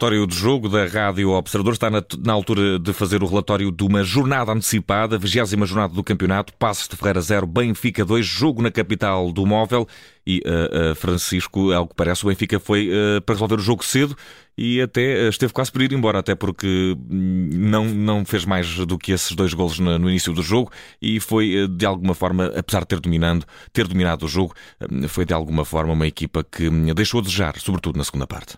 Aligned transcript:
relatório 0.00 0.26
do 0.26 0.34
jogo 0.34 0.66
da 0.66 0.86
Rádio 0.86 1.30
Observador. 1.32 1.74
Está 1.74 1.90
na, 1.90 2.02
na, 2.24 2.32
altura 2.32 2.78
de 2.78 2.90
fazer 2.90 3.22
o 3.22 3.26
relatório 3.26 3.70
de 3.70 3.84
uma 3.84 4.02
jornada 4.02 4.50
antecipada, 4.50 5.18
20 5.18 5.66
jornada 5.66 5.92
do 5.92 6.02
campeonato. 6.02 6.54
Passos 6.54 6.88
de 6.88 6.96
Ferreira 6.96 7.20
0, 7.20 7.46
Benfica 7.46 8.02
2, 8.02 8.24
jogo 8.24 8.62
na 8.62 8.70
capital 8.70 9.30
do 9.30 9.44
móvel. 9.44 9.86
E 10.26 10.42
uh, 10.46 10.92
uh, 10.92 10.94
Francisco, 10.94 11.70
ao 11.72 11.86
que 11.86 11.94
parece, 11.94 12.24
o 12.24 12.28
Benfica 12.28 12.58
foi 12.58 12.88
uh, 12.88 13.20
para 13.20 13.34
resolver 13.34 13.56
o 13.56 13.58
jogo 13.58 13.84
cedo 13.84 14.16
e 14.56 14.80
até 14.80 15.28
esteve 15.28 15.52
quase 15.52 15.70
por 15.70 15.82
ir 15.82 15.92
embora, 15.92 16.18
até 16.18 16.34
porque 16.34 16.96
hum, 17.10 17.50
não, 17.52 17.84
não 17.84 18.24
fez 18.24 18.44
mais 18.44 18.74
do 18.86 18.98
que 18.98 19.12
esses 19.12 19.32
dois 19.32 19.52
golos 19.52 19.78
no, 19.78 19.98
no 19.98 20.08
início 20.08 20.32
do 20.32 20.42
jogo 20.42 20.70
e 21.00 21.20
foi 21.20 21.66
de 21.68 21.84
alguma 21.84 22.14
forma, 22.14 22.46
apesar 22.56 22.80
de 22.80 22.86
ter, 22.86 23.00
dominando, 23.00 23.44
ter 23.72 23.86
dominado 23.86 24.24
o 24.24 24.28
jogo, 24.28 24.54
hum, 24.90 25.08
foi 25.08 25.24
de 25.26 25.34
alguma 25.34 25.64
forma 25.64 25.92
uma 25.92 26.06
equipa 26.06 26.44
que 26.44 26.68
hum, 26.68 26.94
deixou 26.94 27.20
a 27.20 27.22
desejar, 27.22 27.58
sobretudo 27.58 27.96
na 27.98 28.04
segunda 28.04 28.26
parte. 28.26 28.56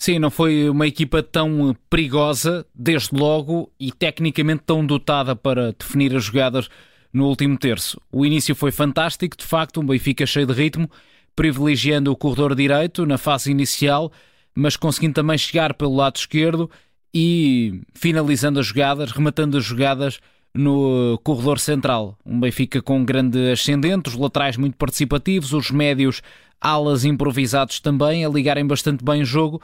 Sim, 0.00 0.18
não 0.18 0.30
foi 0.30 0.66
uma 0.70 0.86
equipa 0.86 1.22
tão 1.22 1.76
perigosa, 1.90 2.64
desde 2.74 3.14
logo, 3.14 3.70
e 3.78 3.92
tecnicamente 3.92 4.62
tão 4.64 4.84
dotada 4.84 5.36
para 5.36 5.74
definir 5.78 6.16
as 6.16 6.24
jogadas 6.24 6.70
no 7.12 7.26
último 7.26 7.58
terço. 7.58 8.00
O 8.10 8.24
início 8.24 8.54
foi 8.54 8.72
fantástico, 8.72 9.36
de 9.36 9.44
facto, 9.44 9.78
um 9.78 9.84
Benfica 9.84 10.24
cheio 10.24 10.46
de 10.46 10.54
ritmo, 10.54 10.90
privilegiando 11.36 12.10
o 12.10 12.16
corredor 12.16 12.54
direito 12.54 13.04
na 13.04 13.18
fase 13.18 13.50
inicial, 13.50 14.10
mas 14.54 14.74
conseguindo 14.74 15.12
também 15.12 15.36
chegar 15.36 15.74
pelo 15.74 15.94
lado 15.94 16.16
esquerdo 16.16 16.70
e 17.12 17.82
finalizando 17.92 18.58
as 18.58 18.68
jogadas, 18.68 19.12
rematando 19.12 19.58
as 19.58 19.64
jogadas 19.64 20.18
no 20.54 21.20
corredor 21.22 21.58
central. 21.58 22.16
Um 22.24 22.40
Benfica 22.40 22.80
com 22.80 23.04
grande 23.04 23.52
ascendente, 23.52 24.08
os 24.08 24.16
laterais 24.16 24.56
muito 24.56 24.78
participativos, 24.78 25.52
os 25.52 25.70
médios 25.70 26.22
alas 26.58 27.04
improvisados 27.04 27.80
também, 27.80 28.24
a 28.24 28.30
ligarem 28.30 28.66
bastante 28.66 29.04
bem 29.04 29.20
o 29.20 29.26
jogo 29.26 29.60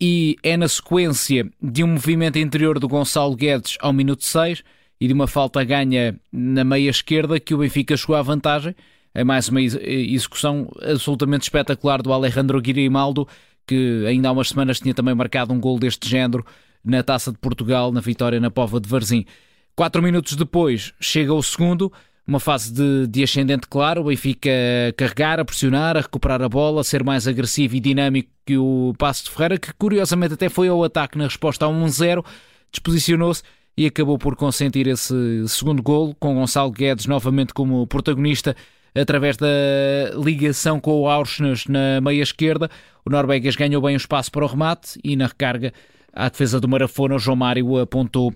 e 0.00 0.36
é 0.42 0.56
na 0.56 0.68
sequência 0.68 1.50
de 1.62 1.82
um 1.82 1.88
movimento 1.88 2.38
interior 2.38 2.78
do 2.78 2.88
Gonçalo 2.88 3.34
Guedes 3.34 3.76
ao 3.80 3.92
minuto 3.92 4.24
6 4.24 4.62
e 5.00 5.06
de 5.06 5.12
uma 5.12 5.26
falta 5.26 5.62
ganha 5.64 6.18
na 6.32 6.64
meia 6.64 6.90
esquerda 6.90 7.40
que 7.40 7.54
o 7.54 7.58
Benfica 7.58 7.96
chegou 7.96 8.16
à 8.16 8.22
vantagem. 8.22 8.74
É 9.14 9.24
mais 9.24 9.48
uma 9.48 9.62
execução 9.62 10.68
absolutamente 10.82 11.44
espetacular 11.44 12.02
do 12.02 12.12
Alejandro 12.12 12.60
Grimaldo, 12.60 13.26
que 13.66 14.04
ainda 14.06 14.28
há 14.28 14.32
umas 14.32 14.50
semanas 14.50 14.78
tinha 14.78 14.92
também 14.92 15.14
marcado 15.14 15.52
um 15.52 15.60
gol 15.60 15.78
deste 15.78 16.08
género 16.08 16.44
na 16.84 17.02
Taça 17.02 17.32
de 17.32 17.38
Portugal, 17.38 17.90
na 17.90 18.00
vitória 18.00 18.38
na 18.38 18.50
Pova 18.50 18.78
de 18.78 18.88
Varzim. 18.88 19.24
Quatro 19.74 20.02
minutos 20.02 20.36
depois 20.36 20.92
chega 21.00 21.32
o 21.34 21.42
segundo, 21.42 21.92
uma 22.26 22.40
fase 22.40 22.72
de, 22.72 23.06
de 23.06 23.22
ascendente 23.22 23.68
claro, 23.68 24.00
o 24.00 24.04
Benfica 24.04 24.50
a 24.88 24.92
carregar, 24.92 25.38
a 25.38 25.44
pressionar, 25.44 25.96
a 25.96 26.00
recuperar 26.00 26.42
a 26.42 26.48
bola, 26.48 26.80
a 26.80 26.84
ser 26.84 27.04
mais 27.04 27.28
agressivo 27.28 27.76
e 27.76 27.80
dinâmico 27.80 28.30
que 28.44 28.58
o 28.58 28.92
Passo 28.98 29.24
de 29.24 29.30
Ferreira, 29.30 29.58
que 29.58 29.72
curiosamente 29.74 30.34
até 30.34 30.48
foi 30.48 30.68
ao 30.68 30.82
ataque 30.82 31.16
na 31.16 31.24
resposta 31.24 31.66
a 31.66 31.68
1-0, 31.68 32.24
disposicionou-se 32.72 33.42
e 33.76 33.86
acabou 33.86 34.18
por 34.18 34.34
consentir 34.34 34.86
esse 34.88 35.14
segundo 35.46 35.82
golo, 35.82 36.16
com 36.18 36.34
Gonçalo 36.34 36.70
Guedes 36.70 37.06
novamente 37.06 37.54
como 37.54 37.86
protagonista, 37.86 38.56
através 38.94 39.36
da 39.36 39.46
ligação 40.16 40.80
com 40.80 41.02
o 41.02 41.08
Aursnes 41.08 41.66
na 41.66 42.00
meia 42.00 42.22
esquerda. 42.22 42.70
O 43.04 43.10
norueguês 43.10 43.54
ganhou 43.54 43.82
bem 43.82 43.94
o 43.94 43.98
espaço 43.98 44.32
para 44.32 44.44
o 44.44 44.48
remate 44.48 44.98
e 45.04 45.14
na 45.14 45.26
recarga 45.26 45.72
à 46.12 46.28
defesa 46.28 46.58
do 46.58 46.66
Marafona, 46.66 47.14
o 47.14 47.18
João 47.18 47.36
Mário 47.36 47.78
apontou 47.78 48.34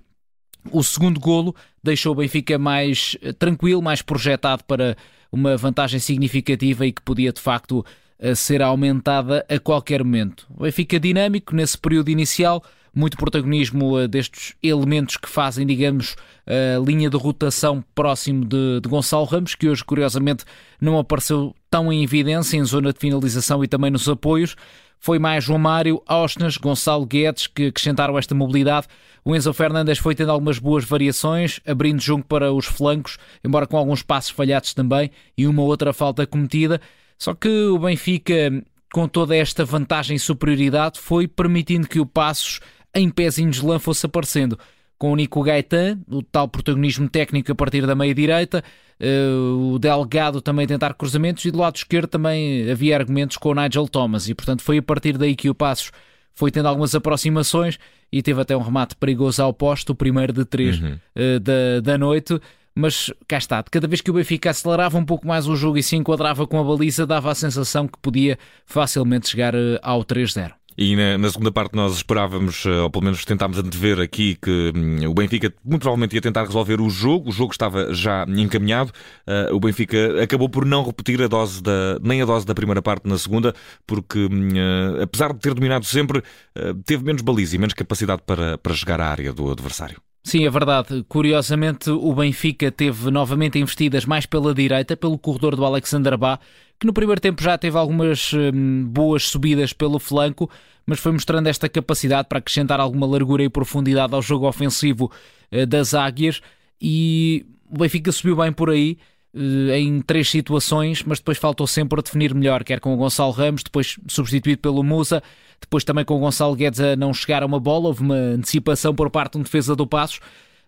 o 0.70 0.82
segundo 0.82 1.18
golo 1.18 1.54
deixou 1.82 2.12
o 2.12 2.16
Benfica 2.16 2.58
mais 2.58 3.16
eh, 3.22 3.32
tranquilo, 3.32 3.82
mais 3.82 4.02
projetado 4.02 4.64
para 4.64 4.96
uma 5.32 5.56
vantagem 5.56 6.00
significativa 6.00 6.86
e 6.86 6.92
que 6.92 7.02
podia 7.02 7.32
de 7.32 7.40
facto 7.40 7.84
eh, 8.18 8.34
ser 8.34 8.62
aumentada 8.62 9.44
a 9.48 9.58
qualquer 9.58 10.04
momento. 10.04 10.46
O 10.56 10.64
Benfica 10.64 11.00
dinâmico 11.00 11.54
nesse 11.54 11.78
período 11.78 12.10
inicial, 12.10 12.62
muito 12.94 13.16
protagonismo 13.16 13.98
eh, 13.98 14.08
destes 14.08 14.54
elementos 14.62 15.16
que 15.16 15.28
fazem, 15.28 15.66
digamos, 15.66 16.16
a 16.46 16.84
linha 16.84 17.08
de 17.08 17.16
rotação 17.16 17.84
próximo 17.94 18.44
de, 18.44 18.80
de 18.80 18.88
Gonçalo 18.88 19.24
Ramos, 19.24 19.54
que 19.54 19.68
hoje, 19.68 19.84
curiosamente, 19.84 20.44
não 20.80 20.98
apareceu 20.98 21.54
tão 21.70 21.92
em 21.92 22.02
evidência 22.02 22.56
em 22.56 22.64
zona 22.64 22.92
de 22.92 22.98
finalização 22.98 23.62
e 23.62 23.68
também 23.68 23.90
nos 23.90 24.08
apoios. 24.08 24.56
Foi 25.00 25.18
mais 25.18 25.44
João 25.44 25.58
Mário, 25.58 26.02
Osnas, 26.06 26.58
Gonçalo 26.58 27.06
Guedes 27.06 27.46
que 27.46 27.68
acrescentaram 27.68 28.18
esta 28.18 28.34
mobilidade. 28.34 28.86
O 29.24 29.34
Enzo 29.34 29.52
Fernandes 29.54 29.98
foi 29.98 30.14
tendo 30.14 30.30
algumas 30.30 30.58
boas 30.58 30.84
variações, 30.84 31.58
abrindo 31.66 32.00
junto 32.00 32.26
para 32.26 32.52
os 32.52 32.66
flancos, 32.66 33.16
embora 33.42 33.66
com 33.66 33.78
alguns 33.78 34.02
passos 34.02 34.30
falhados 34.30 34.74
também 34.74 35.10
e 35.36 35.46
uma 35.46 35.62
outra 35.62 35.94
falta 35.94 36.26
cometida. 36.26 36.80
Só 37.18 37.34
que 37.34 37.48
o 37.48 37.78
Benfica, 37.78 38.62
com 38.92 39.08
toda 39.08 39.34
esta 39.34 39.64
vantagem 39.64 40.16
e 40.16 40.20
superioridade, 40.20 41.00
foi 41.00 41.26
permitindo 41.26 41.88
que 41.88 41.98
o 41.98 42.04
Passos 42.04 42.60
em 42.94 43.08
pezinhos 43.08 43.56
de 43.56 43.66
lã 43.66 43.78
fosse 43.78 44.04
aparecendo 44.04 44.58
com 45.00 45.12
o 45.12 45.16
Nico 45.16 45.42
Gaetan, 45.42 45.98
o 46.10 46.22
tal 46.22 46.46
protagonismo 46.46 47.08
técnico 47.08 47.50
a 47.50 47.54
partir 47.54 47.86
da 47.86 47.94
meia-direita, 47.94 48.62
uh, 49.00 49.72
o 49.72 49.78
Delgado 49.78 50.42
também 50.42 50.66
tentar 50.66 50.92
cruzamentos 50.92 51.42
e 51.46 51.50
do 51.50 51.56
lado 51.56 51.76
esquerdo 51.76 52.06
também 52.06 52.70
havia 52.70 52.98
argumentos 52.98 53.38
com 53.38 53.48
o 53.48 53.54
Nigel 53.54 53.88
Thomas 53.88 54.28
e 54.28 54.34
portanto 54.34 54.62
foi 54.62 54.76
a 54.76 54.82
partir 54.82 55.16
daí 55.16 55.34
que 55.34 55.48
o 55.48 55.54
Passos 55.54 55.90
foi 56.34 56.50
tendo 56.50 56.68
algumas 56.68 56.94
aproximações 56.94 57.78
e 58.12 58.22
teve 58.22 58.42
até 58.42 58.54
um 58.54 58.60
remate 58.60 58.94
perigoso 58.94 59.42
ao 59.42 59.54
posto, 59.54 59.90
o 59.90 59.94
primeiro 59.94 60.34
de 60.34 60.44
três 60.44 60.78
uhum. 60.78 60.98
uh, 61.16 61.40
da, 61.40 61.80
da 61.82 61.96
noite. 61.96 62.38
Mas 62.74 63.10
cá 63.26 63.38
está, 63.38 63.62
cada 63.62 63.88
vez 63.88 64.00
que 64.00 64.10
o 64.10 64.14
Benfica 64.14 64.50
acelerava 64.50 64.96
um 64.96 65.04
pouco 65.04 65.26
mais 65.26 65.48
o 65.48 65.56
jogo 65.56 65.78
e 65.78 65.82
se 65.82 65.96
enquadrava 65.96 66.46
com 66.46 66.58
a 66.58 66.62
baliza, 66.62 67.06
dava 67.06 67.30
a 67.30 67.34
sensação 67.34 67.88
que 67.88 67.98
podia 68.00 68.38
facilmente 68.66 69.28
chegar 69.28 69.54
uh, 69.54 69.78
ao 69.82 70.04
3-0. 70.04 70.52
E 70.76 70.96
na, 70.96 71.18
na, 71.18 71.30
segunda 71.30 71.52
parte 71.52 71.74
nós 71.74 71.94
esperávamos, 71.96 72.64
eh, 72.64 72.80
ou 72.80 72.90
pelo 72.90 73.04
menos 73.04 73.24
tentámos 73.24 73.58
antever 73.58 74.00
aqui, 74.00 74.36
que 74.40 74.72
hum, 74.74 75.08
o 75.08 75.14
Benfica 75.14 75.52
muito 75.64 75.82
provavelmente 75.82 76.14
ia 76.14 76.20
tentar 76.20 76.44
resolver 76.44 76.80
o 76.80 76.88
jogo. 76.88 77.30
O 77.30 77.32
jogo 77.32 77.52
estava 77.52 77.92
já 77.92 78.24
encaminhado. 78.28 78.92
Uh, 79.26 79.54
o 79.54 79.60
Benfica 79.60 80.22
acabou 80.22 80.48
por 80.48 80.64
não 80.64 80.84
repetir 80.84 81.22
a 81.22 81.26
dose 81.26 81.62
da, 81.62 81.98
nem 82.02 82.22
a 82.22 82.24
dose 82.24 82.46
da 82.46 82.54
primeira 82.54 82.80
parte 82.80 83.06
na 83.06 83.18
segunda, 83.18 83.54
porque 83.86 84.26
uh, 84.26 85.02
apesar 85.02 85.32
de 85.32 85.40
ter 85.40 85.54
dominado 85.54 85.84
sempre, 85.84 86.18
uh, 86.18 86.74
teve 86.84 87.04
menos 87.04 87.22
baliza 87.22 87.56
e 87.56 87.58
menos 87.58 87.74
capacidade 87.74 88.22
para, 88.24 88.56
para 88.58 88.74
chegar 88.74 89.00
à 89.00 89.08
área 89.08 89.32
do 89.32 89.50
adversário. 89.50 90.00
Sim, 90.22 90.44
é 90.44 90.50
verdade. 90.50 91.04
Curiosamente, 91.08 91.90
o 91.90 92.14
Benfica 92.14 92.70
teve 92.70 93.10
novamente 93.10 93.58
investidas 93.58 94.04
mais 94.04 94.26
pela 94.26 94.54
direita, 94.54 94.96
pelo 94.96 95.18
corredor 95.18 95.56
do 95.56 95.64
Alexander 95.64 96.16
Bá, 96.16 96.38
que 96.80 96.86
no 96.86 96.94
primeiro 96.94 97.20
tempo 97.20 97.42
já 97.42 97.58
teve 97.58 97.76
algumas 97.76 98.32
hum, 98.32 98.86
boas 98.86 99.28
subidas 99.28 99.74
pelo 99.74 99.98
flanco, 99.98 100.50
mas 100.86 100.98
foi 100.98 101.12
mostrando 101.12 101.46
esta 101.46 101.68
capacidade 101.68 102.26
para 102.26 102.38
acrescentar 102.38 102.80
alguma 102.80 103.06
largura 103.06 103.42
e 103.42 103.50
profundidade 103.50 104.14
ao 104.14 104.22
jogo 104.22 104.48
ofensivo 104.48 105.12
uh, 105.52 105.66
das 105.66 105.92
Águias. 105.92 106.40
E 106.80 107.44
o 107.70 107.76
Benfica 107.78 108.10
subiu 108.10 108.34
bem 108.34 108.50
por 108.50 108.70
aí 108.70 108.96
uh, 109.34 109.72
em 109.72 110.00
três 110.00 110.30
situações, 110.30 111.02
mas 111.04 111.18
depois 111.18 111.36
faltou 111.36 111.66
sempre 111.66 112.00
a 112.00 112.02
definir 112.02 112.34
melhor, 112.34 112.64
quer 112.64 112.80
com 112.80 112.94
o 112.94 112.96
Gonçalo 112.96 113.30
Ramos, 113.30 113.62
depois 113.62 113.98
substituído 114.08 114.62
pelo 114.62 114.82
Musa, 114.82 115.22
depois 115.60 115.84
também 115.84 116.02
com 116.02 116.16
o 116.16 116.20
Gonçalo 116.20 116.56
Guedes 116.56 116.80
a 116.80 116.96
não 116.96 117.12
chegar 117.12 117.42
a 117.42 117.46
uma 117.46 117.60
bola, 117.60 117.88
houve 117.88 118.00
uma 118.00 118.16
antecipação 118.16 118.94
por 118.94 119.10
parte 119.10 119.34
de 119.34 119.38
um 119.40 119.42
defesa 119.42 119.76
do 119.76 119.86
Passos, 119.86 120.18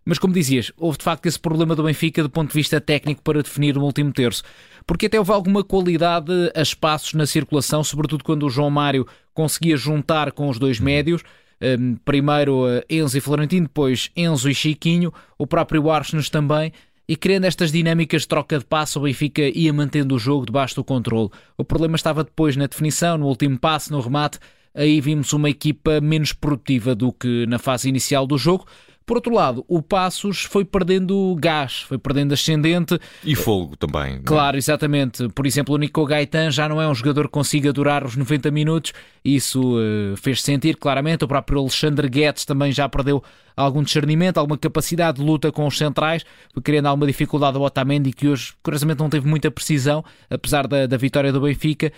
mas 0.04 0.18
como 0.18 0.34
dizias, 0.34 0.72
houve 0.76 0.98
de 0.98 1.04
facto 1.04 1.26
esse 1.26 1.38
problema 1.38 1.76
do 1.76 1.84
Benfica 1.84 2.22
do 2.22 2.30
ponto 2.30 2.48
de 2.48 2.54
vista 2.54 2.80
técnico 2.80 3.22
para 3.22 3.42
definir 3.42 3.78
o 3.78 3.82
último 3.82 4.12
terço. 4.12 4.42
Porque 4.86 5.06
até 5.06 5.18
houve 5.18 5.30
alguma 5.32 5.62
qualidade 5.62 6.32
a 6.54 6.60
espaços 6.60 7.14
na 7.14 7.26
circulação, 7.26 7.84
sobretudo 7.84 8.24
quando 8.24 8.44
o 8.44 8.50
João 8.50 8.70
Mário 8.70 9.06
conseguia 9.32 9.76
juntar 9.76 10.32
com 10.32 10.48
os 10.48 10.58
dois 10.58 10.80
médios. 10.80 11.22
Um, 11.60 11.94
primeiro 12.04 12.66
uh, 12.66 12.82
Enzo 12.90 13.16
e 13.16 13.20
Florentino, 13.20 13.66
depois 13.66 14.10
Enzo 14.16 14.50
e 14.50 14.54
Chiquinho, 14.54 15.12
o 15.38 15.46
próprio 15.46 15.88
Arsenes 15.90 16.28
também. 16.28 16.72
E 17.06 17.16
criando 17.16 17.44
estas 17.44 17.70
dinâmicas 17.70 18.22
de 18.22 18.28
troca 18.28 18.58
de 18.58 18.64
passo, 18.64 18.98
o 18.98 19.02
Benfica 19.02 19.42
ia 19.42 19.72
mantendo 19.72 20.14
o 20.14 20.18
jogo 20.18 20.46
debaixo 20.46 20.74
do 20.74 20.84
controle. 20.84 21.30
O 21.56 21.64
problema 21.64 21.94
estava 21.94 22.24
depois 22.24 22.56
na 22.56 22.66
definição, 22.66 23.18
no 23.18 23.26
último 23.26 23.58
passo, 23.58 23.92
no 23.92 24.00
remate. 24.00 24.38
Aí 24.74 25.00
vimos 25.00 25.32
uma 25.32 25.50
equipa 25.50 26.00
menos 26.00 26.32
produtiva 26.32 26.94
do 26.94 27.12
que 27.12 27.44
na 27.46 27.58
fase 27.58 27.88
inicial 27.88 28.26
do 28.26 28.38
jogo. 28.38 28.66
Por 29.12 29.18
outro 29.18 29.34
lado, 29.34 29.62
o 29.68 29.82
Passos 29.82 30.44
foi 30.44 30.64
perdendo 30.64 31.36
gás, 31.38 31.82
foi 31.82 31.98
perdendo 31.98 32.32
ascendente. 32.32 32.98
E 33.22 33.36
fogo 33.36 33.76
também. 33.76 34.14
É? 34.14 34.18
Claro, 34.20 34.56
exatamente. 34.56 35.28
Por 35.28 35.46
exemplo, 35.46 35.74
o 35.74 35.76
Nico 35.76 36.06
Gaetan 36.06 36.50
já 36.50 36.66
não 36.66 36.80
é 36.80 36.88
um 36.88 36.94
jogador 36.94 37.24
que 37.24 37.32
consiga 37.32 37.74
durar 37.74 38.06
os 38.06 38.16
90 38.16 38.50
minutos. 38.50 38.94
Isso 39.22 39.76
uh, 39.76 40.16
fez 40.16 40.40
sentir 40.40 40.78
claramente. 40.78 41.24
O 41.24 41.28
próprio 41.28 41.58
Alexandre 41.58 42.08
Guedes 42.08 42.46
também 42.46 42.72
já 42.72 42.88
perdeu 42.88 43.22
algum 43.54 43.82
discernimento, 43.82 44.38
alguma 44.38 44.56
capacidade 44.56 45.18
de 45.18 45.24
luta 45.24 45.52
com 45.52 45.66
os 45.66 45.76
centrais, 45.76 46.24
criando 46.64 46.86
alguma 46.86 47.06
dificuldade 47.06 47.58
ao 47.58 47.64
Otamendi, 47.64 48.14
que 48.14 48.28
hoje, 48.28 48.54
curiosamente, 48.62 49.00
não 49.00 49.10
teve 49.10 49.28
muita 49.28 49.50
precisão, 49.50 50.02
apesar 50.30 50.66
da, 50.66 50.86
da 50.86 50.96
vitória 50.96 51.30
do 51.30 51.42
Benfica. 51.42 51.92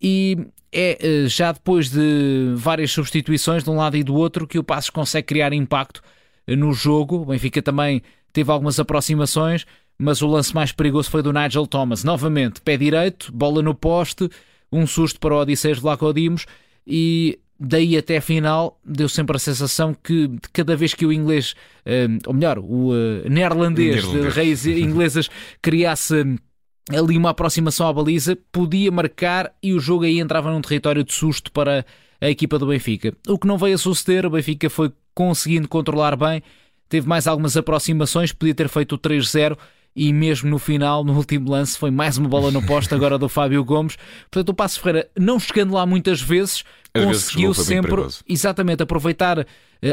E 0.00 0.38
é 0.70 0.96
uh, 1.02 1.28
já 1.28 1.50
depois 1.50 1.90
de 1.90 2.54
várias 2.54 2.92
substituições 2.92 3.64
de 3.64 3.70
um 3.70 3.74
lado 3.74 3.96
e 3.96 4.04
do 4.04 4.14
outro 4.14 4.46
que 4.46 4.56
o 4.56 4.62
Passos 4.62 4.90
consegue 4.90 5.26
criar 5.26 5.52
impacto 5.52 6.00
no 6.46 6.72
jogo. 6.72 7.22
O 7.22 7.26
Benfica 7.26 7.62
também 7.62 8.02
teve 8.32 8.50
algumas 8.50 8.78
aproximações, 8.78 9.66
mas 9.98 10.22
o 10.22 10.26
lance 10.26 10.54
mais 10.54 10.72
perigoso 10.72 11.10
foi 11.10 11.22
do 11.22 11.32
Nigel 11.32 11.66
Thomas. 11.66 12.04
Novamente, 12.04 12.60
pé 12.60 12.76
direito, 12.76 13.32
bola 13.32 13.62
no 13.62 13.74
poste, 13.74 14.28
um 14.72 14.86
susto 14.86 15.18
para 15.20 15.34
o 15.34 15.40
Odisseias 15.40 15.78
Vlacodimos 15.78 16.46
e 16.86 17.38
daí 17.58 17.96
até 17.96 18.16
a 18.16 18.22
final 18.22 18.80
deu 18.84 19.08
sempre 19.08 19.36
a 19.36 19.38
sensação 19.38 19.94
que 19.94 20.30
cada 20.52 20.74
vez 20.74 20.94
que 20.94 21.04
o 21.04 21.12
inglês, 21.12 21.54
ou 22.26 22.32
melhor, 22.32 22.58
o 22.58 22.92
neerlandês, 23.28 24.08
de 24.10 24.28
raízes 24.28 24.78
inglesas, 24.80 25.28
criasse 25.60 26.14
ali 26.88 27.16
uma 27.16 27.30
aproximação 27.30 27.86
à 27.86 27.92
baliza, 27.92 28.36
podia 28.50 28.90
marcar 28.90 29.52
e 29.62 29.74
o 29.74 29.78
jogo 29.78 30.04
aí 30.04 30.18
entrava 30.18 30.50
num 30.50 30.62
território 30.62 31.04
de 31.04 31.12
susto 31.12 31.52
para 31.52 31.84
a 32.20 32.30
equipa 32.30 32.58
do 32.58 32.66
Benfica. 32.66 33.14
O 33.28 33.38
que 33.38 33.46
não 33.46 33.58
veio 33.58 33.74
a 33.74 33.78
suceder, 33.78 34.26
o 34.26 34.30
Benfica 34.30 34.68
foi 34.70 34.90
conseguindo 35.14 35.68
controlar 35.68 36.16
bem, 36.16 36.42
teve 36.88 37.08
mais 37.08 37.26
algumas 37.26 37.56
aproximações, 37.56 38.32
podia 38.32 38.54
ter 38.54 38.68
feito 38.68 38.94
o 38.94 38.98
3-0 38.98 39.56
e 39.94 40.12
mesmo 40.12 40.48
no 40.48 40.58
final, 40.58 41.02
no 41.02 41.14
último 41.16 41.50
lance, 41.50 41.76
foi 41.76 41.90
mais 41.90 42.16
uma 42.16 42.28
bola 42.28 42.50
no 42.50 42.64
poste 42.64 42.94
agora 42.94 43.18
do 43.18 43.28
Fábio 43.28 43.64
Gomes. 43.64 43.96
Portanto, 44.30 44.50
o 44.50 44.54
Passo 44.54 44.80
Ferreira, 44.80 45.08
não 45.18 45.38
chegando 45.38 45.74
lá 45.74 45.84
muitas 45.84 46.20
vezes, 46.20 46.64
Às 46.94 47.04
conseguiu 47.04 47.52
vezes 47.52 47.66
sempre 47.66 48.06
exatamente 48.28 48.82
aproveitar 48.82 49.40
uh, 49.40 49.44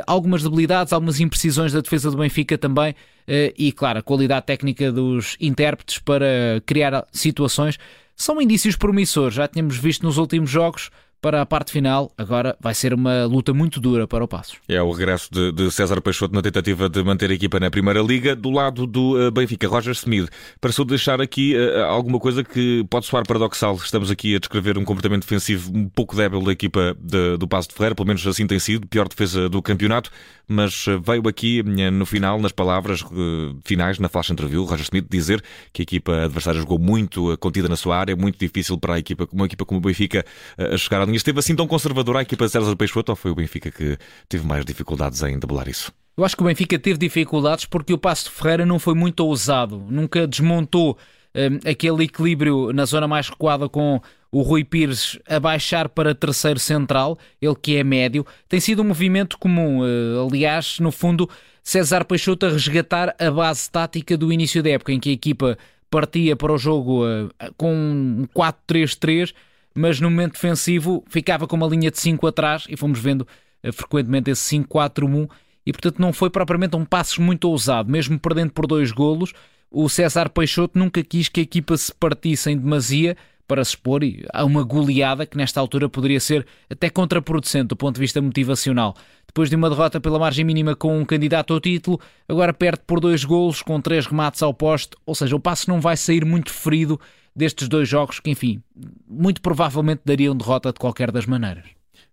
algumas 0.06 0.44
debilidades, 0.44 0.94
algumas 0.94 1.19
imprecisões 1.19 1.74
da 1.74 1.81
defesa 1.81 2.12
do 2.12 2.18
Benfica 2.18 2.58
também 2.58 2.92
uh, 2.92 3.54
e, 3.58 3.72
claro, 3.72 4.00
a 4.00 4.04
qualidade 4.04 4.46
técnica 4.46 4.92
dos 4.92 5.36
intérpretes 5.42 5.98
para 5.98 6.62
criar 6.66 7.06
situações 7.12 7.80
são 8.16 8.40
indícios 8.40 8.75
promissores. 8.75 9.34
Já 9.34 9.48
tínhamos 9.48 9.78
visto 9.78 10.04
nos 10.04 10.18
últimos 10.18 10.50
jogos 10.50 10.92
para 11.22 11.42
a 11.42 11.46
parte 11.46 11.72
final. 11.72 12.12
Agora 12.18 12.56
vai 12.60 12.74
ser 12.74 12.94
uma 12.94 13.25
luta 13.25 13.54
muito 13.54 13.80
dura 13.80 14.08
para 14.08 14.24
o 14.24 14.28
Passos. 14.28 14.58
É 14.68 14.81
o 14.81 14.92
regresso 14.92 15.30
de, 15.31 15.52
de 15.52 15.72
César 15.72 16.02
Peixoto 16.02 16.34
na 16.34 16.42
tentativa 16.42 16.88
de 16.88 17.04
manter 17.04 17.31
a 17.31 17.34
equipa 17.34 17.60
na 17.60 17.69
Primeira 17.69 18.02
Liga. 18.02 18.36
Do 18.36 18.50
lado 18.52 18.86
do 18.86 19.28
uh, 19.28 19.31
Benfica, 19.31 19.68
Roger 19.68 19.94
Smith 19.94 20.30
pareceu 20.62 20.86
deixar 20.86 21.22
aqui 21.22 21.56
uh, 21.56 21.86
alguma 21.86 22.19
coisa 22.19 22.44
que 22.44 22.86
pode 22.90 23.06
soar 23.06 23.25
paradoxal. 23.25 23.75
Estamos 23.75 24.12
aqui 24.12 24.36
a 24.36 24.40
descrever 24.40 24.78
um 24.78 24.86
comportamento 24.86 25.24
defensivo 25.24 25.75
um 25.75 25.90
pouco 25.90 26.16
débil 26.16 26.42
da 26.42 26.52
equipa 26.52 26.96
de, 27.00 27.38
do 27.38 27.48
Passo 27.48 27.69
de 27.69 27.75
Ferreira, 27.75 27.96
pelo 27.96 28.08
menos 28.08 28.25
assim 28.25 28.46
tem 28.46 28.60
sido, 28.60 28.88
pior 28.88 29.08
defesa 29.08 29.50
do 29.50 29.62
campeonato, 29.62 30.12
mas 30.48 30.86
veio 31.04 31.28
aqui 31.28 31.64
no 31.64 32.06
final, 32.06 32.40
nas 32.40 32.52
palavras 32.52 33.02
uh, 33.02 33.58
finais, 33.66 34.00
na 34.00 34.08
flash 34.08 34.30
interview, 34.30 34.64
Roger 34.64 34.84
Smith 34.84 35.06
dizer 35.10 35.44
que 35.74 35.81
a 35.81 35.84
equipa 35.84 36.24
adversária 36.24 36.60
jogou 36.60 36.80
muito 36.80 37.36
contida 37.38 37.68
na 37.68 37.75
sua 37.75 37.98
área, 37.98 38.16
muito 38.16 38.38
difícil 38.38 38.78
para 38.78 38.96
a 38.96 39.00
equipa, 39.00 39.28
uma 39.34 39.46
equipa 39.46 39.66
como 39.66 39.80
o 39.80 39.81
Benfica 39.81 40.24
a 40.58 40.78
chegar 40.78 41.02
à 41.02 41.06
esteve 41.15 41.39
assim 41.39 41.56
tão 41.56 41.68
conservadora 41.68 42.19
a 42.19 42.21
equipa 42.21 42.45
de 42.45 42.51
César 42.51 42.75
Peixoto 42.75 43.12
ou 43.12 43.15
foi 43.15 43.31
o 43.31 43.36
Benfica 43.36 43.71
que 43.71 43.98
teve 44.27 44.45
mais 44.45 44.65
dificuldades 44.65 45.21
em 45.24 45.39
debelar 45.39 45.68
isso? 45.68 45.92
Eu 46.18 46.25
acho 46.25 46.36
que 46.36 46.42
o 46.42 46.45
Benfica 46.45 46.80
teve 46.80 46.98
dificuldades 46.98 47.65
porque 47.65 47.94
o 47.94 47.98
Passo 47.98 48.25
de 48.25 48.31
Ferreira 48.31 48.65
não 48.65 48.80
foi 48.80 48.95
muito 48.95 49.19
ousado, 49.21 49.86
nunca 49.89 50.25
desmontou 50.25 50.98
um, 51.36 51.69
aquele 51.69 52.06
equilíbrio 52.06 52.74
na 52.74 52.86
zona 52.86 53.07
mais 53.07 53.30
recuada 53.30 53.69
com 53.69 54.01
o 54.31 54.42
Rui 54.42 54.63
Pires 54.63 55.19
a 55.27 55.39
baixar 55.39 55.88
para 55.89 56.15
terceiro 56.15 56.59
central, 56.59 57.18
ele 57.42 57.56
que 57.56 57.77
é 57.77 57.83
médio. 57.83 58.25
Tem 58.50 58.59
sido 58.59 58.81
um 58.81 58.86
movimento 58.86 59.38
comum, 59.38 59.81
uh, 59.81 60.27
aliás, 60.27 60.80
no 60.80 60.92
fundo, 60.92 61.30
César 61.63 62.04
Peixoto 62.04 62.45
a 62.45 62.50
resgatar 62.50 63.15
a 63.19 63.31
base 63.31 63.69
tática 63.69 64.18
do 64.18 64.33
início 64.33 64.63
da 64.63 64.71
época, 64.71 64.92
em 64.92 65.00
que 65.00 65.09
a 65.09 65.13
equipa 65.13 65.57
partia 65.89 66.36
para 66.36 66.51
o 66.51 66.57
jogo 66.57 67.06
uh, 67.06 67.30
com 67.56 67.74
um 67.74 68.27
4-3-3 68.36 69.33
mas 69.78 70.00
no 70.02 70.10
momento 70.10 70.34
defensivo 70.34 71.04
ficava 71.08 71.46
com 71.46 71.56
uma 71.56 71.68
linha 71.68 71.92
de 71.92 72.00
5 72.00 72.26
atrás 72.26 72.66
e 72.68 72.76
fomos 72.76 73.00
vendo 73.00 73.22
uh, 73.64 73.72
frequentemente 73.72 74.32
esse 74.32 74.58
5-4-1 74.58 75.30
e 75.66 75.72
portanto 75.72 76.00
não 76.00 76.12
foi 76.12 76.32
propriamente 76.32 76.76
um 76.76 76.84
passo 76.84 77.22
muito 77.22 77.48
ousado, 77.48 77.92
mesmo 77.92 78.20
perdendo 78.20 78.52
por 78.54 78.66
dois 78.66 78.92
golos. 78.92 79.34
O 79.70 79.88
César 79.88 80.30
Peixoto 80.30 80.80
nunca 80.80 81.04
quis 81.04 81.30
que 81.30 81.42
a 81.42 81.44
equipa 81.44 81.78
se 81.78 81.94
partisse 81.94 82.50
em 82.50 82.58
demasia 82.58 83.16
para 83.48 83.64
se 83.64 83.72
expor 83.72 84.02
a 84.34 84.44
uma 84.44 84.64
goleada 84.64 85.26
que 85.26 85.38
nesta 85.38 85.60
altura 85.60 85.88
poderia 85.88 86.20
ser 86.20 86.46
até 86.70 86.90
contraproducente 86.90 87.68
do 87.68 87.76
ponto 87.76 87.96
de 87.96 88.02
vista 88.02 88.22
motivacional. 88.22 88.96
Depois 89.28 89.50
de 89.50 89.56
uma 89.56 89.70
derrota 89.70 90.02
pela 90.02 90.18
margem 90.18 90.44
mínima 90.44 90.76
com 90.76 90.98
um 90.98 91.06
candidato 91.06 91.54
ao 91.54 91.60
título, 91.60 92.00
agora 92.28 92.54
perde 92.54 92.82
por 92.88 93.00
dois 93.00 93.24
golos 93.24 93.62
com 93.62 93.80
três 93.80 94.08
remates 94.08 94.42
ao 94.42 94.54
poste, 94.54 94.98
ou 95.06 95.14
seja, 95.14 95.36
o 95.36 95.40
passo 95.40 95.70
não 95.70 95.80
vai 95.80 95.96
sair 95.96 96.26
muito 96.26 96.52
ferido 96.52 97.00
destes 97.38 97.68
dois 97.69 97.88
jogos 97.88 98.19
que, 98.19 98.31
enfim, 98.31 98.62
muito 99.07 99.42
provavelmente 99.42 100.01
dariam 100.04 100.36
derrota 100.36 100.74
de 100.74 100.80
qualquer 100.80 101.12
das 101.12 101.28
maneiras. 101.28 101.66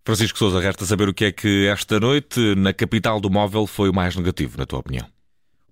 Francisco 0.05 0.38
Souza, 0.38 0.61
resta 0.61 0.85
saber 0.85 1.09
o 1.09 1.15
que 1.15 1.25
é 1.25 1.32
que 1.32 1.67
esta 1.67 1.99
noite, 1.99 2.55
na 2.56 2.75
capital 2.75 3.19
do 3.21 3.31
móvel, 3.31 3.67
foi 3.67 3.88
o 3.88 3.94
mais 3.94 4.15
negativo, 4.15 4.59
na 4.59 4.67
tua 4.67 4.81
opinião? 4.81 5.06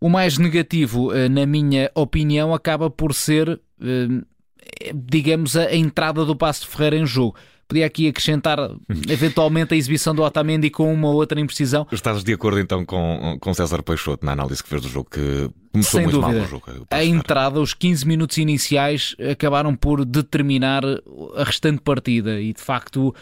O 0.00 0.08
mais 0.08 0.38
negativo, 0.38 1.12
eh, 1.12 1.28
na 1.28 1.44
minha 1.44 1.90
opinião, 1.94 2.54
acaba 2.54 2.88
por 2.88 3.14
ser, 3.14 3.60
eh, 3.81 4.93
digamos, 4.94 5.55
a 5.55 5.76
entrada 5.76 6.25
do 6.25 6.34
Passo 6.34 6.62
de 6.62 6.69
Ferreira 6.69 6.96
em 6.96 7.06
jogo. 7.06 7.37
Podia 7.72 7.86
aqui 7.86 8.06
acrescentar 8.06 8.58
eventualmente 9.08 9.72
a 9.72 9.76
exibição 9.76 10.14
do 10.14 10.22
Otamendi 10.22 10.69
com 10.69 10.92
uma 10.92 11.08
outra 11.08 11.40
imprecisão. 11.40 11.86
Estás 11.90 12.22
de 12.22 12.32
acordo 12.34 12.60
então 12.60 12.84
com, 12.84 13.38
com 13.40 13.54
César 13.54 13.82
Peixoto 13.82 14.26
na 14.26 14.32
análise 14.32 14.62
que 14.62 14.69
fez 14.69 14.82
do 14.82 14.88
jogo, 14.88 15.08
que 15.10 15.48
começou 15.72 15.98
Sem 15.98 16.02
muito 16.02 16.20
dúvida. 16.20 16.38
mal 16.38 16.46
o 16.46 16.50
jogo? 16.50 16.86
A 16.90 17.02
entrada, 17.02 17.58
os 17.60 17.72
15 17.72 18.06
minutos 18.06 18.36
iniciais 18.36 19.16
acabaram 19.30 19.74
por 19.74 20.04
determinar 20.04 20.82
a 20.84 21.44
restante 21.44 21.80
partida 21.80 22.38
e 22.42 22.52
de 22.52 22.60
facto 22.60 23.14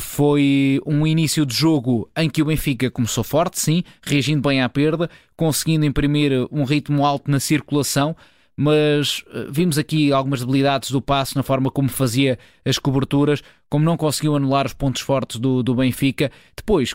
foi 0.00 0.80
um 0.84 1.06
início 1.06 1.46
de 1.46 1.54
jogo 1.54 2.10
em 2.16 2.28
que 2.28 2.42
o 2.42 2.44
Benfica 2.44 2.90
começou 2.90 3.22
forte, 3.22 3.60
sim, 3.60 3.84
reagindo 4.02 4.48
bem 4.48 4.62
à 4.62 4.68
perda, 4.68 5.08
conseguindo 5.36 5.84
imprimir 5.84 6.46
um 6.50 6.64
ritmo 6.64 7.06
alto 7.06 7.30
na 7.30 7.38
circulação, 7.38 8.16
mas 8.56 9.24
eh, 9.32 9.46
vimos 9.50 9.78
aqui 9.78 10.12
algumas 10.12 10.40
debilidades 10.40 10.90
do 10.90 11.00
passo 11.00 11.36
na 11.36 11.42
forma 11.42 11.70
como 11.70 11.88
fazia 11.88 12.38
as 12.64 12.78
coberturas, 12.78 13.42
como 13.68 13.84
não 13.84 13.96
conseguiu 13.96 14.36
anular 14.36 14.66
os 14.66 14.72
pontos 14.72 15.02
fortes 15.02 15.38
do, 15.38 15.62
do 15.62 15.74
Benfica. 15.74 16.30
Depois, 16.56 16.94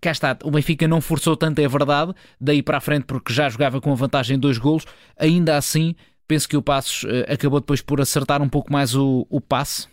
cá 0.00 0.10
está, 0.10 0.36
o 0.44 0.50
Benfica 0.50 0.86
não 0.86 1.00
forçou 1.00 1.36
tanto, 1.36 1.60
é 1.60 1.68
verdade, 1.68 2.12
daí 2.40 2.62
para 2.62 2.78
a 2.78 2.80
frente, 2.80 3.04
porque 3.04 3.32
já 3.32 3.48
jogava 3.48 3.80
com 3.80 3.92
a 3.92 3.94
vantagem 3.94 4.36
de 4.36 4.40
dois 4.40 4.58
golos, 4.58 4.84
ainda 5.18 5.56
assim. 5.56 5.94
Penso 6.28 6.48
que 6.48 6.56
o 6.56 6.62
Passos 6.62 7.02
uh, 7.02 7.30
acabou 7.30 7.60
depois 7.60 7.82
por 7.82 8.00
acertar 8.00 8.40
um 8.40 8.48
pouco 8.48 8.72
mais 8.72 8.94
o, 8.94 9.26
o 9.28 9.40
passe, 9.40 9.88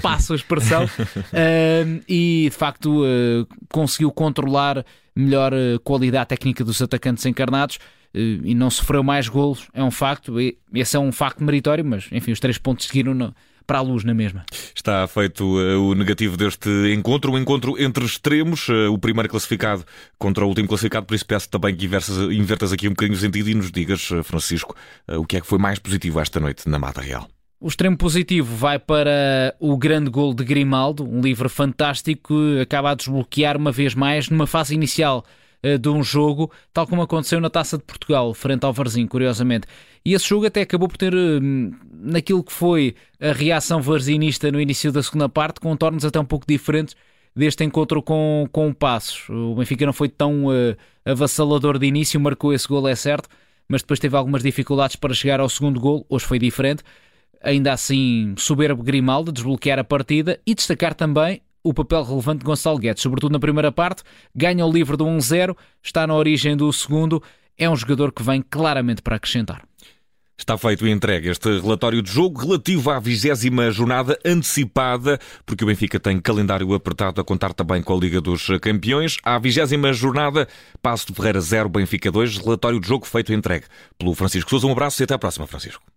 passo 0.00 0.32
a 0.32 0.36
expressão, 0.36 0.84
uh, 0.84 2.02
e 2.08 2.48
de 2.50 2.56
facto 2.56 3.02
uh, 3.02 3.46
conseguiu 3.68 4.10
controlar 4.10 4.84
melhor 5.14 5.52
qualidade 5.84 6.28
técnica 6.28 6.64
dos 6.64 6.80
atacantes 6.80 7.26
encarnados 7.26 7.78
e 8.14 8.54
não 8.54 8.70
sofreu 8.70 9.02
mais 9.02 9.28
golos, 9.28 9.68
é 9.74 9.82
um 9.82 9.90
facto. 9.90 10.36
Esse 10.72 10.96
é 10.96 11.00
um 11.00 11.10
facto 11.10 11.42
meritório, 11.42 11.84
mas 11.84 12.06
enfim, 12.12 12.32
os 12.32 12.40
três 12.40 12.56
pontos 12.56 12.86
seguiram 12.86 13.12
no, 13.12 13.34
para 13.66 13.78
a 13.78 13.82
luz 13.82 14.04
na 14.04 14.14
mesma. 14.14 14.44
Está 14.74 15.06
feito 15.06 15.44
uh, 15.44 15.80
o 15.80 15.94
negativo 15.94 16.36
deste 16.36 16.68
encontro, 16.94 17.32
um 17.32 17.38
encontro 17.38 17.80
entre 17.82 18.04
extremos, 18.04 18.68
uh, 18.68 18.92
o 18.92 18.98
primeiro 18.98 19.28
classificado 19.28 19.84
contra 20.18 20.44
o 20.44 20.48
último 20.48 20.68
classificado, 20.68 21.06
por 21.06 21.14
isso 21.14 21.26
peço 21.26 21.48
também 21.48 21.74
que 21.74 21.84
invertas, 21.84 22.16
invertas 22.30 22.72
aqui 22.72 22.86
um 22.86 22.92
bocadinho 22.92 23.16
o 23.16 23.20
sentido 23.20 23.48
e 23.48 23.54
nos 23.54 23.70
digas, 23.70 24.10
uh, 24.10 24.22
Francisco, 24.22 24.74
o 25.08 25.24
que 25.24 25.36
é 25.36 25.40
que 25.40 25.46
foi 25.46 25.58
mais 25.58 25.78
positivo 25.78 26.20
esta 26.20 26.38
noite 26.38 26.68
na 26.68 26.78
Mata 26.78 27.00
Real. 27.00 27.28
O 27.60 27.68
extremo 27.68 27.96
positivo 27.96 28.54
vai 28.54 28.78
para 28.78 29.54
o 29.58 29.76
grande 29.78 30.10
gol 30.10 30.34
de 30.34 30.44
Grimaldo, 30.44 31.08
um 31.08 31.20
livro 31.22 31.48
fantástico 31.48 32.34
que 32.34 32.60
acaba 32.60 32.90
a 32.90 32.94
desbloquear 32.94 33.56
uma 33.56 33.72
vez 33.72 33.94
mais 33.94 34.28
numa 34.28 34.46
fase 34.46 34.74
inicial 34.74 35.24
eh, 35.26 35.43
de 35.78 35.88
um 35.88 36.02
jogo, 36.02 36.50
tal 36.72 36.86
como 36.86 37.02
aconteceu 37.02 37.40
na 37.40 37.48
Taça 37.48 37.78
de 37.78 37.84
Portugal, 37.84 38.32
frente 38.34 38.64
ao 38.64 38.72
Varzim, 38.72 39.06
curiosamente. 39.06 39.66
E 40.04 40.12
esse 40.12 40.28
jogo 40.28 40.46
até 40.46 40.60
acabou 40.60 40.88
por 40.88 40.98
ter, 40.98 41.14
hum, 41.14 41.72
naquilo 41.90 42.44
que 42.44 42.52
foi 42.52 42.94
a 43.20 43.32
reação 43.32 43.80
varzinista 43.80 44.52
no 44.52 44.60
início 44.60 44.92
da 44.92 45.02
segunda 45.02 45.28
parte, 45.28 45.60
contornos 45.60 46.04
até 46.04 46.20
um 46.20 46.24
pouco 46.24 46.46
diferentes 46.46 46.94
deste 47.34 47.64
encontro 47.64 48.02
com, 48.02 48.46
com 48.52 48.68
o 48.68 48.74
Passos. 48.74 49.28
O 49.28 49.54
Benfica 49.54 49.86
não 49.86 49.92
foi 49.92 50.08
tão 50.08 50.46
uh, 50.46 50.76
avassalador 51.04 51.78
de 51.78 51.86
início, 51.86 52.20
marcou 52.20 52.52
esse 52.52 52.68
gol, 52.68 52.86
é 52.86 52.94
certo, 52.94 53.28
mas 53.66 53.82
depois 53.82 53.98
teve 53.98 54.16
algumas 54.16 54.42
dificuldades 54.42 54.96
para 54.96 55.14
chegar 55.14 55.40
ao 55.40 55.48
segundo 55.48 55.80
gol. 55.80 56.04
Hoje 56.08 56.24
foi 56.24 56.38
diferente. 56.38 56.82
Ainda 57.42 57.72
assim, 57.72 58.34
soberbo 58.38 58.82
Grimaldo, 58.82 59.32
desbloquear 59.32 59.78
a 59.78 59.84
partida 59.84 60.38
e 60.46 60.54
destacar 60.54 60.94
também 60.94 61.40
o 61.64 61.72
papel 61.72 62.04
relevante 62.04 62.40
de 62.40 62.44
Gonçalo 62.44 62.78
Guedes, 62.78 63.02
sobretudo 63.02 63.32
na 63.32 63.40
primeira 63.40 63.72
parte, 63.72 64.02
ganha 64.34 64.64
o 64.64 64.70
livro 64.70 64.98
do 64.98 65.06
1-0, 65.06 65.56
está 65.82 66.06
na 66.06 66.14
origem 66.14 66.54
do 66.54 66.70
segundo, 66.70 67.22
é 67.56 67.68
um 67.68 67.74
jogador 67.74 68.12
que 68.12 68.22
vem 68.22 68.42
claramente 68.42 69.00
para 69.00 69.16
acrescentar. 69.16 69.64
Está 70.36 70.58
feito 70.58 70.84
e 70.84 70.90
entregue 70.90 71.28
este 71.28 71.60
relatório 71.60 72.02
de 72.02 72.10
jogo 72.10 72.40
relativo 72.40 72.90
à 72.90 72.98
vigésima 72.98 73.70
jornada 73.70 74.18
antecipada, 74.24 75.18
porque 75.46 75.62
o 75.62 75.66
Benfica 75.66 75.98
tem 75.98 76.20
calendário 76.20 76.74
apertado 76.74 77.20
a 77.20 77.24
contar 77.24 77.54
também 77.54 77.80
com 77.80 77.96
a 77.96 77.96
Liga 77.96 78.20
dos 78.20 78.48
Campeões. 78.60 79.16
À 79.22 79.38
vigésima 79.38 79.92
jornada, 79.92 80.48
Passo 80.82 81.06
de 81.06 81.14
Ferreira 81.14 81.40
0, 81.40 81.68
Benfica 81.68 82.10
2, 82.10 82.38
relatório 82.38 82.80
de 82.80 82.88
jogo 82.88 83.06
feito 83.06 83.32
e 83.32 83.34
entregue 83.34 83.66
pelo 83.96 84.12
Francisco 84.12 84.50
Souza. 84.50 84.66
Um 84.66 84.72
abraço 84.72 85.00
e 85.00 85.04
até 85.04 85.14
à 85.14 85.18
próxima, 85.18 85.46
Francisco. 85.46 85.93